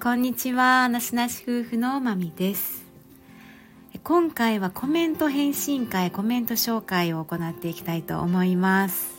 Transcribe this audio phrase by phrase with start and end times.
[0.00, 2.86] こんにちは、なしなし夫婦のまみです。
[4.04, 9.16] 今回はコメント返信会、コメント紹介を行っていきたいと思います。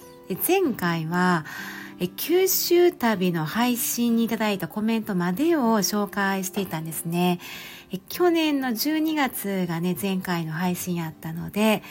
[0.47, 1.43] 前回は
[2.15, 7.41] 九州旅の配信にいただいたコメントまでを紹介していたんですね。
[8.07, 11.83] 去年の12月がね、前回の配信やったので、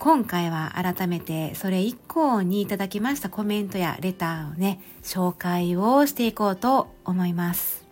[0.00, 7.85] 今回は改めてそれ以降にいただきましたコメントやレターをね、紹介をしていこうと思います。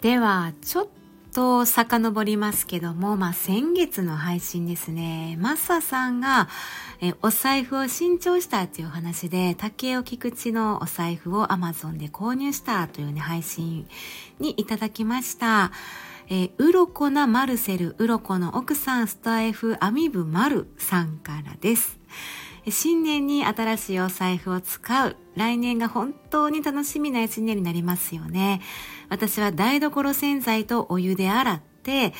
[0.00, 0.88] では、ちょっ
[1.32, 6.48] と遡りますけども、まあ、先月の配信ですね、マッサさんが
[7.00, 13.86] えお財布を新調したっていう話で、竹尾菊池のお財布を Amazon で購入したというね、配信
[14.38, 15.72] にいただきました。
[16.28, 21.98] えー、うろこなマルセル、うろこの奥さんスタイフアミブマルさんからです。
[22.68, 25.16] 新年に新しいお財布を使う。
[25.36, 28.60] 来年が本当に楽しみな一年になりますよね。
[29.08, 32.12] 私は台所洗剤とお湯で洗って、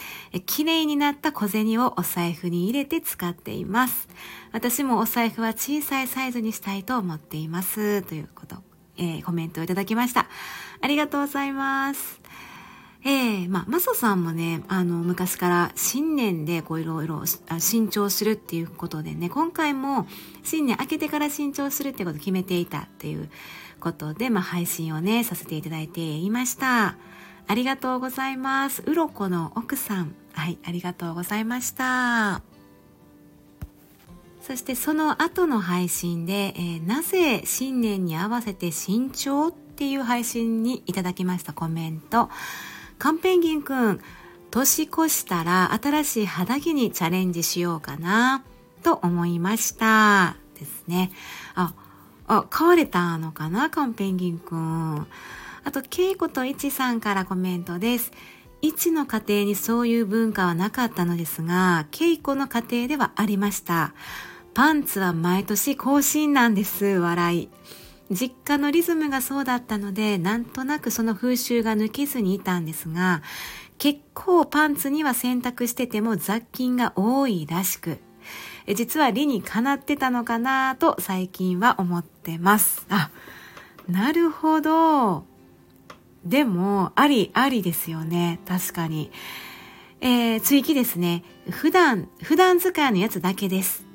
[0.47, 4.09] 綺麗になった小銭をお財布に入れて使っています。
[4.53, 8.03] 私もお財布は小さいサイズにしたいと思っています。
[8.03, 8.57] ということ、
[8.97, 10.29] えー、コメントをいただきました。
[10.81, 12.21] ありがとうございます。
[13.09, 17.23] ええー、まあ、マサさんもね、あの、昔から新年でこういろいろ
[17.61, 20.09] 新調するっていうことでね、今回も
[20.43, 23.31] 新年明けてから新調するってことを決めていたっていう
[23.79, 26.97] ことで、まあ、配信をね、させていただいていました。
[27.47, 28.83] ありがとうございます。
[28.85, 30.17] うろこの奥さん。
[30.33, 32.43] はい、ありがとうございました。
[34.43, 42.31] そしてその後の配信で、えー、なぜ新年に合わせて新調っていう配信にいただきましたコメント。
[42.99, 44.01] カンペンギンくん、
[44.51, 48.45] 年越したら新しい肌着にチャレンジしようかな
[48.83, 50.37] と思いました。
[50.59, 51.11] ですね。
[51.55, 51.75] あ、
[52.27, 55.07] あ、買われたのかなカンペンギンくん。
[55.65, 58.13] あと、ケイコとイチさんからコメントです。
[58.63, 63.93] イチの家庭にそういう文化はなかったのですが、ケイコの家庭ではありました。
[64.55, 66.85] パンツは毎年更新なんです。
[66.87, 67.49] 笑い。
[68.11, 73.23] 実家のリズムがそうだったので、なんとなくその風習が抜けずにいたんですが、
[73.79, 77.99] 結構パンツには洗濯してても雑菌が多いらしく、
[78.75, 82.87] 実は理にかなってたのかなと最近は思ってます。
[82.91, 83.11] あ、
[83.89, 85.25] なるほど。
[86.25, 88.41] でも、あり、ありですよね。
[88.47, 89.13] 確かに。
[90.01, 91.23] えー、追記ですね。
[91.51, 93.86] 普段、普段使いのやつだけです。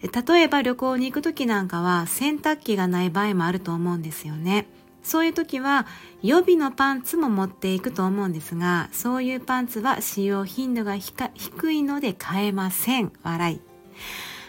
[0.00, 4.68] 例えば旅行に行く時なんかは洗濯機がない場合もあると思うんですよね。
[5.02, 5.86] そういう時は
[6.22, 13.12] 予備のパンツも持っていくと思うんですが、そういうパンツは使用頻度が低いので買えません。
[13.22, 13.60] 笑い。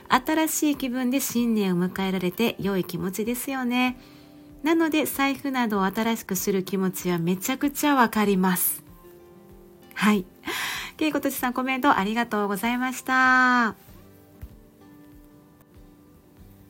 [0.10, 3.98] 新しい気分で新年を迎えられて良い気持ちですよね。
[4.64, 8.84] なので財布などを新しくする気持ちはめちゃくちゃわかります。
[9.94, 10.26] はい。
[10.98, 13.89] けいことちさんコメントありがとうございました。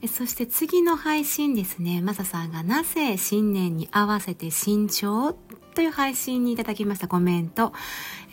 [0.07, 5.33] そして次の配信ですね、マサさんがなぜ新年に合わせて新調
[5.75, 7.73] という配信にいただきましたコメント。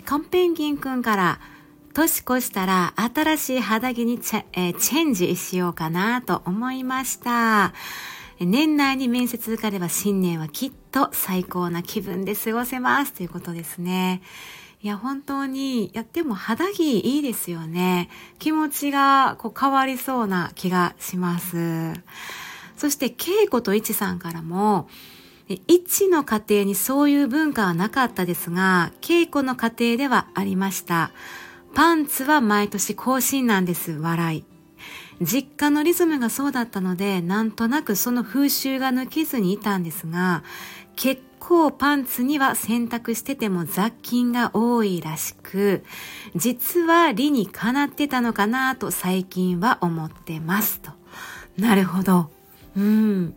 [0.05, 1.41] カンペンギンくんから、
[1.93, 7.72] 年越したら新しい肌着にチェ,、えー、チェンジしようかなと思いました。
[8.38, 14.21] 年内に面接受かれば新年はきっと最高な気分で過ごせますということですね。
[14.82, 18.10] いや、本当に、やっても肌着いいですよね。
[18.38, 21.94] 気持ちがこう変わりそうな気がします。
[22.76, 24.88] そして、稽古と一さんからも、
[25.48, 31.10] 一の家庭にそういう文化はなかったですが、稽古の家庭ではありました。
[31.75, 34.44] パンツは毎年更新なんです、笑い。
[35.22, 40.43] 実家のリズムがそうだったので、なんとなくその風習が抜けずにいたんですが、
[40.97, 45.84] 結構パンツには洗濯してても雑菌が多いらしく、
[46.34, 50.91] 実は理にかなってたのかなと最近は思ってますと。
[51.56, 52.31] なるほど。
[52.76, 53.35] うん。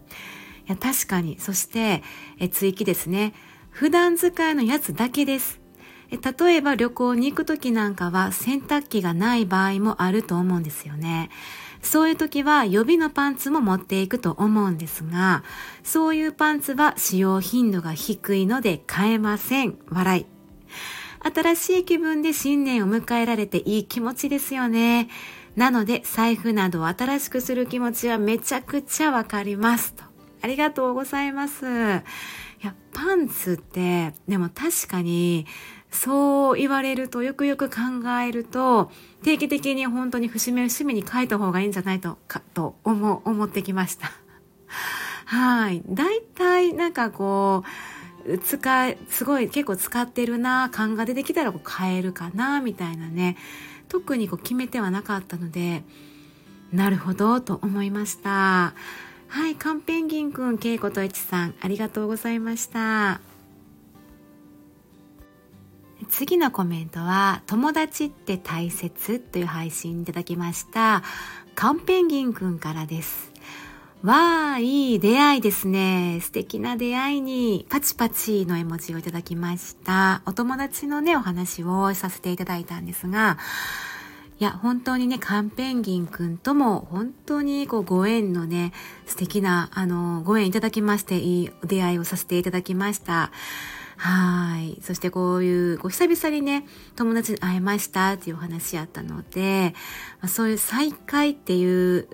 [0.67, 1.39] いや、確かに。
[1.39, 2.01] そして、
[2.39, 3.33] え追記ですね。
[3.69, 5.61] 普段使いのやつだけです。
[6.09, 11.29] え例えば旅行に行く時なんかは洗濯機がない場合もあると思うんですよね。
[11.81, 15.43] そういう時は予備のパンツも持っていくと思うんですが、
[15.83, 19.77] そういうパンツは使用頻度が低いので買えません。
[19.89, 20.25] 笑い。
[21.21, 25.09] 新しい気分で新年を迎えられていい気持ちですよね。
[25.55, 30.03] なので財布などを新しくする気持ちはめちゃくちゃわかりますと。
[30.41, 31.65] ありがとうございます。
[31.65, 35.45] いや、パンツって、でも確かに
[35.91, 38.91] そう言われるとよくよく考えると
[39.23, 44.11] 定期的に本当に節目節目に書いた方がいいんじゃないとかと思思ってきました。
[45.25, 45.83] はい。
[45.87, 47.63] 大体なんかこ
[48.27, 53.37] う使い、すごい結構使ってるな、感が出てきたらこう変えるかな、みたいなね、
[53.87, 55.83] 特にこう決めてはなかったので、
[56.71, 58.73] なるほど、と思いました。
[59.27, 63.21] はい、カンペンギンくん、ケイコとエチさん、ありがとうございました。
[66.09, 71.03] 次のコメントは、友達って大切という配信いただきました。
[71.55, 73.31] カンペンギンくんからです。
[74.01, 76.19] わあ、いい出会いですね。
[76.21, 80.21] 素敵な出会いに、パチパチの絵文字をいただきました。
[80.25, 83.37] お友達のね、お話をさせていただいたんですが、
[84.39, 88.71] いや、本当にね、カンペンギンくんとも、本当にこう、ご縁のね、
[89.05, 93.31] 素敵な、あの、ご縁いただきまして、いい出会いをさせていただきました。
[94.01, 94.81] はい。
[94.81, 96.65] そしてこういう、こう久々にね、
[96.95, 99.75] 友達に会えましたっていうお話あったので、
[100.21, 102.07] ま、そういう再会っていう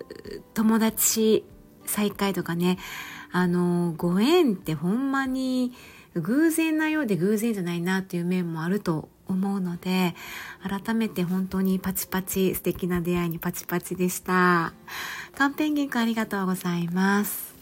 [0.56, 1.46] 友達
[1.86, 2.80] 再会とかね、
[3.32, 5.74] あの、ご縁ってほんまに
[6.16, 10.16] 偶然なようで偶然じゃないなっていう面もあると思うので、
[10.68, 14.74] 改めて本当にパチパチ素敵な出会いにパチパチでした。
[15.36, 17.54] カンペンギンくんありがとうございます。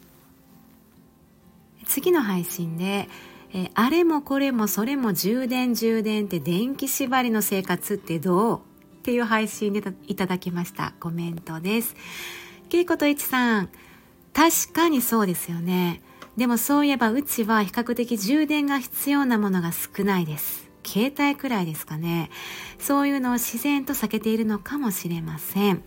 [1.86, 3.10] 次の配信で、
[3.54, 8.58] えあれもこれもそれも充電充電って電気縛りの生活ってどう？
[8.58, 8.62] っ
[9.04, 11.96] ていう配信でいただきましたコメントです。
[12.70, 13.70] けいこといちさん、
[14.34, 16.02] 確かにそうですよね。
[16.36, 20.68] でもそういえばうちは比較的充電が必要なものが少ないです。
[20.84, 22.32] 携帯くらいですかね。
[22.80, 25.84] そういうのを自然と避けているのかもしれません。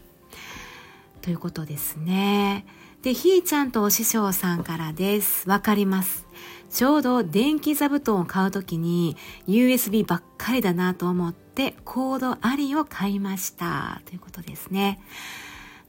[1.22, 2.64] ということですね。
[3.02, 5.48] で、ひーちゃんとお師匠さんからです。
[5.48, 6.26] わかります。
[6.70, 9.16] ちょうど電気座布団を買うときに
[9.46, 15.00] USB ばっかりだなと思ってコードありを買いましたということですね。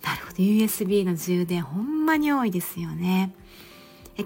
[0.04, 3.34] なるほど USB の充電ほんまに多いですよね。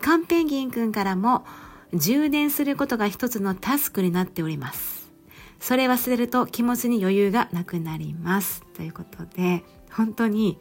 [0.02, 1.46] カンペンギンくんからも
[1.94, 5.12] 充電することが一つのタスクになっております。
[5.60, 8.64] それ忘れると気持ちに余裕がなくなります。
[8.76, 10.60] ということで本当に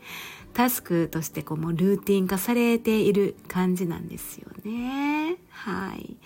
[0.52, 5.36] タスクとしてこうもうルーティン化されている感じなんですよね。
[5.50, 6.16] はい。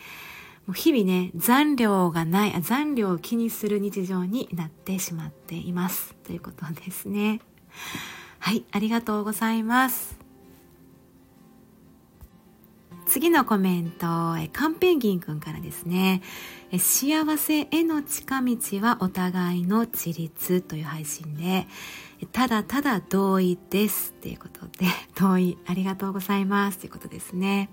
[0.67, 6.15] もう日々ね、残量がない、残量を気にする日常になってしまっています。
[6.25, 7.41] ということですね。
[8.39, 10.19] はい、ありがとうございます。
[13.07, 14.07] 次のコメント、
[14.53, 16.23] カンペンギンくんからですね。
[16.79, 21.69] 幸せへの近道はお互いの自立という配信で、
[22.31, 24.87] ただただ同意ですっていうことで、
[25.19, 27.71] 同意ありがとうございますということですね。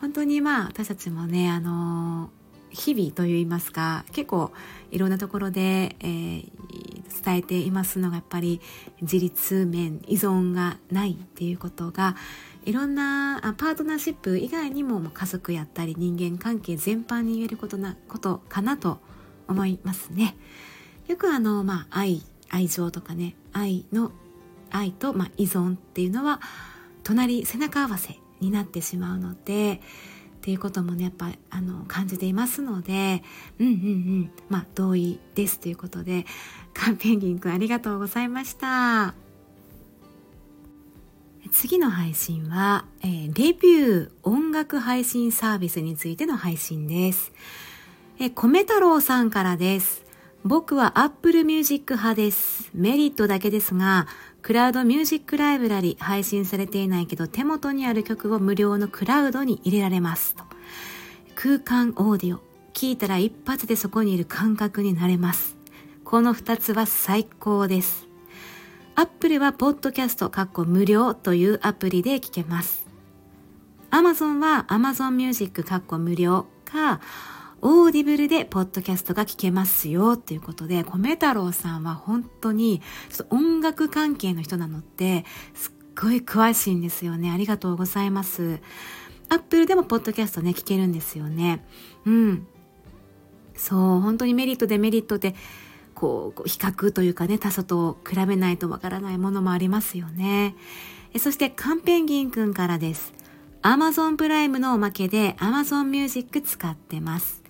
[0.00, 2.30] 本当にまあ私たちもね、あの
[2.70, 4.52] 日々といいますか、結構
[4.90, 8.60] いろんなところで、えー、伝えていますのがやっぱり
[9.00, 12.16] 自立面、依存がないっていうことが、
[12.64, 19.00] いろんなパートナーシップ以外にも家族やったり人間関係全般に言えることなことかなと
[19.48, 20.36] 思いますね。
[21.08, 22.22] よくあの、まあ、愛
[22.52, 24.12] 愛情とかね愛の
[24.70, 26.40] 愛と、まあ、依存っていうのは
[27.02, 29.78] 隣背中合わせになってしまうのでっ
[30.42, 33.22] ていうこともねやっぱあの感じていますので
[33.58, 34.30] うんうんうん。
[34.48, 36.26] まあ同意ですということで
[36.74, 39.14] カンペンギンくんありがとうございました。
[41.50, 47.30] 次の配信は、えー、レビュー音楽配信サービスについての配信です、
[48.18, 50.01] えー、米太郎さんからです。
[50.44, 52.68] 僕は Apple Music 派です。
[52.74, 54.08] メリットだけですが、
[54.42, 60.34] クラウドミュージックライブラリ配信されていないけど手元にある曲を無料のクラウドに入れられます。
[61.36, 62.40] 空間オーディオ。
[62.74, 65.56] 聞いたら一発でそこにいる感覚になれます。
[66.04, 68.08] この二つは最高です。
[68.96, 72.84] Apple はポッドキャストかっこ無料というアプリで聞けます。
[73.92, 77.00] Amazon は Amazon Music かっこ無料か、
[77.64, 82.82] オーディブルでポッドキャストが聞けますよっていうことで、米太郎さんは本当に
[83.30, 87.30] 音楽関係の人なのってすっごい詳しいんですよね。
[87.30, 88.58] ありがとうございます。
[89.28, 91.64] アップルでもポッドキャストね、聞けるんですよね。
[92.04, 92.46] うん。
[93.54, 95.34] そう、本当にメリットデメリットで、
[95.94, 100.56] こう、比較というかね、他者と比べないとわからないものもありますよね。
[101.18, 103.14] そして、カンペンギンくんからです。
[103.62, 107.41] Amazon プライムのおまけで Amazon Music 使ってます。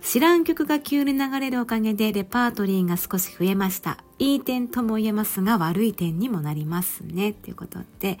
[0.00, 3.98] 知らん曲が急に流れるおかげでレパートリーが少し増えました。
[4.18, 7.32] いい点とも言えますが悪い点にもなりますね。
[7.32, 8.18] ということで、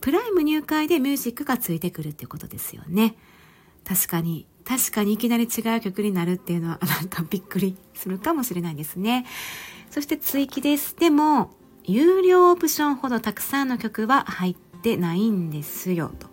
[0.00, 3.14] プライム入会でミュージックがついてくるってことですよね。
[3.84, 9.26] 確かに、確かにいきなり違う曲になるっていうのは なんかびっくりするかもしれないですね。
[9.90, 10.96] そして追記です。
[10.96, 11.54] でも、
[11.84, 16.28] 有料オプションほどたくさんの曲は入ってないんですよと。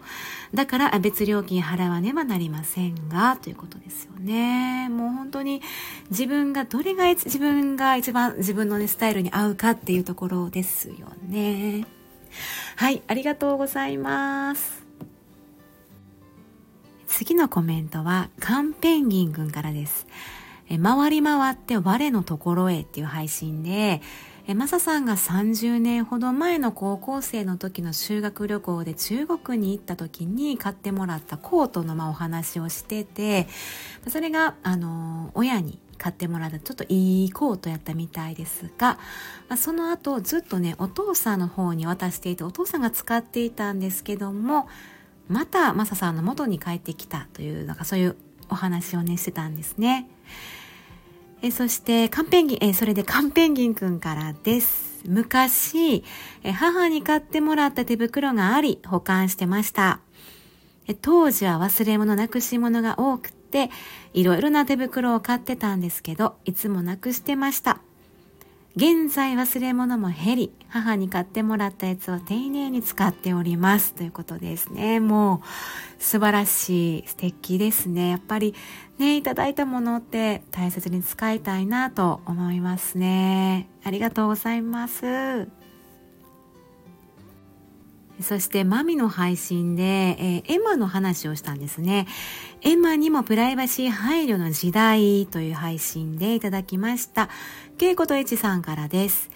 [0.53, 4.89] だから別料金払わねばなりませんが、ということですよね。
[4.89, 5.62] もう本当に
[6.10, 10.96] 自分がどれが自分が一番自分のね、スタイルに合うかっていうところですよ
[11.27, 11.86] ね。
[12.75, 14.84] はい、ありがとうございます。
[17.08, 20.08] 次のコメントは、カンペンギン君からです。
[20.70, 24.01] え回り回って我のところへっていう配信で、
[24.50, 33.48] えマサさんが30年ほど前の高校生の時の修学旅行で中国に行った時に買ってもらったコートのまお話をしてて
[34.08, 38.98] それがあの親に買ってもらったちょっといいコートやったみたいですが、
[39.50, 44.68] ま、その後ずっとねお父さんの方に渡していてお父さんが使っていたんですけども
[45.27, 48.15] またマサさんの元に帰ってきたというなんかそういう
[48.50, 50.10] お話をねしてたんですね。
[51.41, 55.03] えそして、カンペンギン、えそれでカンペンギンくんからです。
[55.05, 56.03] 昔、
[56.43, 60.01] え母に買ってもらった手袋があり、保管してました。
[60.88, 63.69] え当時は忘れ物なくし物が多くて、
[64.13, 67.79] いろいろな手袋を買ってたんですけど、いつもなくしてました。
[68.75, 73.93] 現在忘れ物も減り、母に買ってもらったやつを丁寧に使っております。
[73.93, 75.00] ということですね。
[75.00, 75.41] も
[76.00, 78.10] う、素晴らしい、素敵ですね。
[78.10, 78.53] やっぱり、
[79.00, 83.70] ね、いただいたものって大切に使いたいなと思いますね。
[83.84, 85.48] ありがとうございます。
[88.22, 92.08] そしてマミの配信で、えー、エマの話をしたんですね。
[92.62, 97.29] エマにもプライバシー配慮の時代という配信でいただきました。
[97.77, 99.29] ケイコとエチさんからです。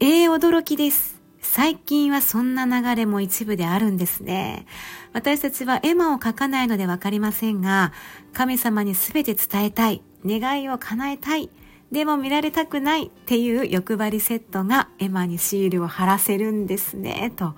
[0.00, 1.13] えー、驚きです。
[1.56, 4.66] 最近はそんな流れも一部であるんですね。
[5.12, 7.92] 私たちはエマを書かないのでわかりませんが、
[8.32, 11.50] 神様に全て伝えたい、願いを叶えたい、
[11.92, 17.54] でも見られたくないっていう欲張りセットがエマにシールを貼らせるんですね、と。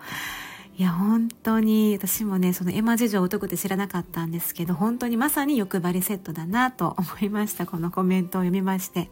[0.76, 7.64] いや、本当に、私もね、そのエマ事情を解くって知らなかったんですけど、本当にまさに欲張りセットだなと 思いました。
[7.64, 9.10] このコメントを読みまして。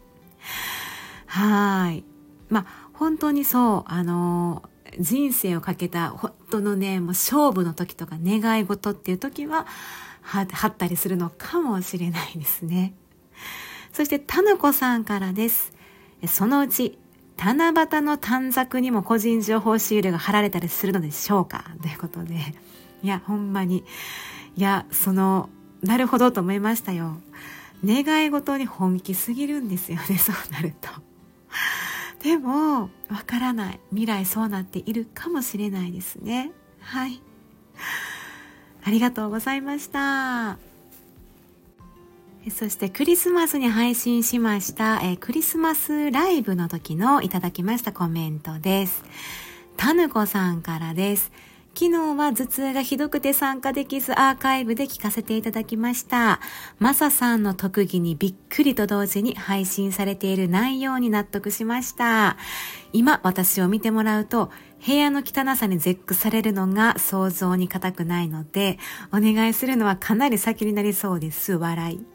[1.25, 2.03] はい。
[2.49, 4.61] まあ、本当にそう、あの、
[4.99, 9.65] 人生をかけた、本当のね、もう勝負の時とか願い事っていう時は、
[10.21, 12.93] 貼ったりするのかもしれないですね。
[13.93, 15.73] そして、たぬこさんからです。
[16.27, 16.97] そのうち、
[17.37, 21.65] 七夕の短冊にも個人情報シールが貼られたりするのでしょうか？
[21.81, 22.35] ということで。
[23.03, 23.83] いや、ほんまに。
[24.55, 25.49] いや、その、
[25.83, 27.17] なるほどと思いましたよ。
[27.83, 30.89] 願い事に本気すぎるんですよね、そうなると。
[32.25, 33.79] でも、わからない。
[33.91, 36.51] 未来そうなっているかもしれないですね。
[36.79, 37.21] はい。
[38.83, 40.57] ありがとうございました。
[42.49, 49.03] そしてクリスマスに配信しました、え、クリスマスライブの時のいただきましたコメントです。
[49.77, 51.31] タヌコさんからです。
[51.77, 56.39] 昨日は頭痛がひどくて参加できずアーカイブで聞かせていただきました。
[56.79, 62.37] マサさんの特技にびっくりと同時に配信されている内容に納得しました。
[62.93, 64.51] 今私を見てもらうと
[64.87, 68.79] 部屋の汚さに絶句されるのが想像に難くないので
[69.11, 71.55] お願いするのはかなり先になりそうです。
[71.55, 72.05] 笑い。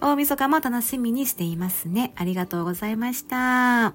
[0.00, 2.14] 大晦日も楽しみにしていますね。
[2.16, 3.92] ありがとうございました。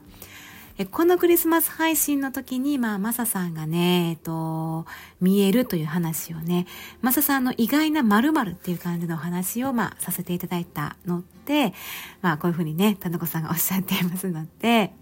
[0.78, 4.86] えこのクリスマス配信の時に、まあ、マサさんがね、えっと、
[5.20, 6.68] 見えるという話をね、
[7.02, 11.74] マサさんの意外な〇〇っていう感じのお話を、まあ、させていただいたので、
[12.22, 14.94] まあ、こういうふうにね、田中さんがおっしゃっていますので、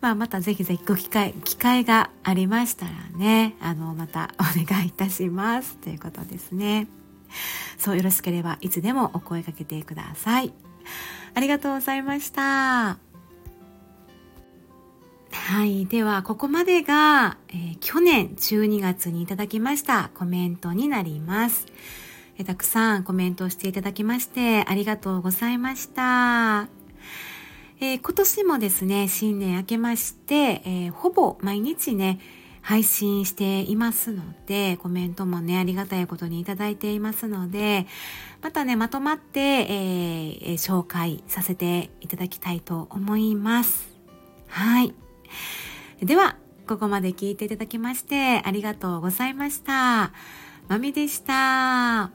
[0.00, 5.76] まあ、またぜひぜひご機会、機会がありましたらね、あの、またお願いいたします。
[5.76, 6.88] ということですね。
[7.78, 10.52] そうよろしければいつでもお声かけてください。
[11.34, 13.11] ありがとうございました。
[15.32, 15.86] はい。
[15.86, 21.66] では、ここまでが、えー、去年12月にいただきましたコメントになります。
[22.38, 26.68] えー、たくさんコメントをしていただきましてありがとうございました。
[27.80, 32.20] えー、今年もですね、新年明けまして、えほぼ毎日ね、
[32.62, 37.86] 配信していますので、コメントもね、ありがたいことにいただいていますので、
[38.40, 43.90] またね、まとまって、えー、紹介させていただきたいと思います。
[44.46, 44.94] はい。
[46.02, 46.36] では、
[46.66, 50.12] ここまで聞いていただきましてありがとうございました。
[50.68, 52.10] まみでした。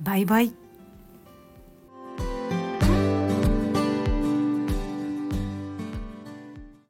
[0.00, 0.59] バイバイ。